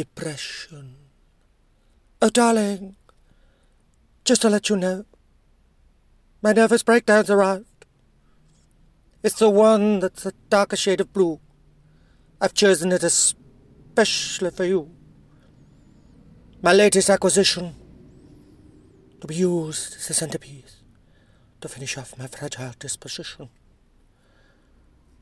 depression. 0.00 0.96
Oh, 2.22 2.30
darling, 2.30 2.96
just 4.24 4.40
to 4.40 4.48
let 4.48 4.70
you 4.70 4.76
know, 4.76 5.04
my 6.40 6.54
nervous 6.54 6.82
breakdown's 6.82 7.28
arrived. 7.28 7.84
It's 9.22 9.38
the 9.38 9.50
one 9.50 10.00
that's 10.00 10.24
a 10.24 10.32
darker 10.48 10.76
shade 10.76 11.02
of 11.02 11.12
blue. 11.12 11.38
I've 12.40 12.54
chosen 12.54 12.92
it 12.92 13.02
especially 13.02 14.50
for 14.50 14.64
you. 14.64 14.90
My 16.62 16.72
latest 16.72 17.10
acquisition 17.10 17.74
to 19.20 19.26
be 19.26 19.34
used 19.34 19.96
as 19.96 20.08
a 20.08 20.14
centerpiece 20.14 20.76
to 21.60 21.68
finish 21.68 21.98
off 21.98 22.16
my 22.16 22.26
fragile 22.26 22.72
disposition. 22.78 23.50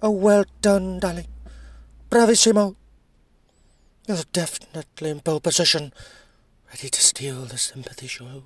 Oh, 0.01 0.13
well 0.13 0.45
done, 0.61 1.01
darling. 1.01 1.27
Bravissimo. 2.09 2.78
You're 4.09 4.25
definitely 4.33 5.11
in 5.11 5.21
pole 5.21 5.39
position, 5.39 5.93
ready 6.71 6.89
to 6.89 7.01
steal 7.01 7.45
the 7.45 7.59
sympathy 7.59 8.07
show. 8.07 8.43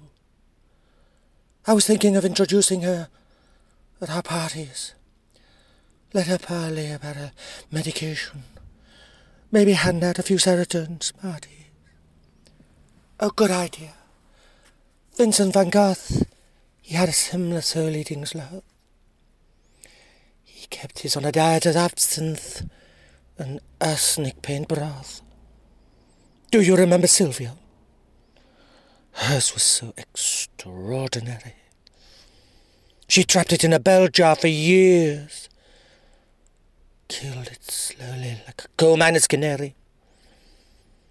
I 1.69 1.73
was 1.73 1.87
thinking 1.87 2.17
of 2.17 2.25
introducing 2.25 2.83
her 2.83 3.07
at 4.01 4.11
our 4.11 4.25
parties. 4.25 4.95
Let 6.13 6.27
her 6.27 6.39
parley 6.39 6.91
about 6.91 7.15
her 7.15 7.31
medication. 7.71 8.43
Maybe 9.53 9.75
hand 9.75 10.03
out 10.03 10.19
a 10.19 10.25
few 10.25 10.37
serotonin 10.37 11.01
smarties. 11.01 11.67
A 13.21 13.31
good 13.31 13.53
idea. 13.53 13.95
Vincent 15.17 15.55
van 15.55 15.71
Gogh, 15.71 15.95
he 16.81 16.97
had 16.97 17.09
a 17.09 17.13
similar 17.13 17.61
soul-eating 17.61 18.27
sloth. 18.27 18.65
He 20.43 20.67
kept 20.67 21.01
his 21.01 21.17
on 21.17 21.25
a 21.25 21.31
diet 21.31 21.67
of 21.67 21.77
absinthe 21.77 22.69
and 23.39 23.61
arsenic 23.81 24.43
paint 24.43 24.67
broth. 24.67 25.23
Do 26.53 26.61
you 26.61 26.77
remember 26.77 27.07
Sylvia? 27.07 27.57
Hers 29.13 29.55
was 29.55 29.63
so 29.63 29.95
extraordinary. 29.97 31.55
She 33.09 33.25
trapped 33.25 33.55
it 33.55 33.65
in 33.65 33.73
a 33.73 33.81
bell 33.81 34.09
jar 34.09 34.37
for 34.37 34.49
years. 34.49 35.49
Killed 37.09 37.47
it 37.47 37.71
slowly 37.71 38.37
like 38.47 38.65
a 38.65 38.69
coal 38.77 38.99
miner's 38.99 39.27
canary. 39.27 39.75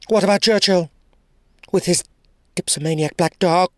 What 0.09 0.23
about 0.23 0.43
Churchill? 0.43 0.91
With 1.71 1.85
his 1.85 2.03
dipsomaniac 2.53 3.17
black 3.17 3.39
dog? 3.39 3.71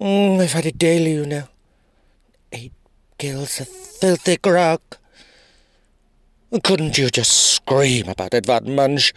Mm, 0.00 0.40
I've 0.40 0.52
had 0.52 0.66
it 0.66 0.78
daily, 0.78 1.12
you 1.12 1.26
know. 1.26 1.46
Eight 2.50 2.72
gills 3.18 3.60
of 3.60 3.68
filthy 3.68 4.36
grog. 4.36 4.80
Couldn't 6.64 6.98
you 6.98 7.08
just 7.08 7.54
scream 7.54 8.08
about 8.08 8.34
Van 8.44 8.74
Munch? 8.74 9.12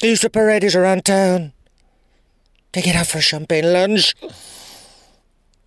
They 0.00 0.10
used 0.10 0.22
to 0.22 0.30
parade 0.30 0.62
it 0.62 0.76
around 0.76 1.04
town. 1.04 1.52
Take 2.72 2.86
it 2.86 2.94
out 2.94 3.08
for 3.08 3.18
a 3.18 3.20
champagne 3.20 3.72
lunch. 3.72 4.14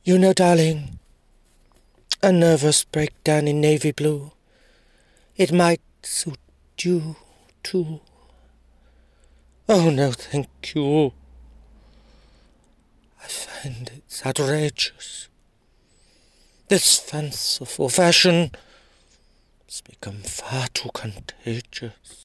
You 0.03 0.17
know, 0.17 0.33
darling, 0.33 0.99
a 2.23 2.31
nervous 2.31 2.85
breakdown 2.85 3.47
in 3.47 3.59
navy 3.59 3.91
blue. 3.91 4.31
It 5.35 5.51
might 5.51 5.81
suit 6.01 6.39
you, 6.79 7.17
too. 7.61 7.99
Oh, 9.67 9.89
no, 9.89 10.11
thank 10.11 10.47
you. 10.73 11.11
I 13.23 13.27
find 13.27 13.91
it's 13.97 14.25
outrageous. 14.25 15.27
This 16.69 16.97
fanciful 16.99 17.89
fashion 17.89 18.51
has 19.67 19.81
become 19.81 20.21
far 20.23 20.67
too 20.69 20.89
contagious. 20.93 22.19